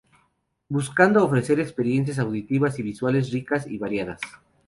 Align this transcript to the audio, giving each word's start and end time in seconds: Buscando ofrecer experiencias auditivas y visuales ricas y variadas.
Buscando 0.67 1.23
ofrecer 1.23 1.59
experiencias 1.59 2.17
auditivas 2.17 2.79
y 2.79 2.81
visuales 2.81 3.31
ricas 3.31 3.67
y 3.67 3.77
variadas. 3.77 4.19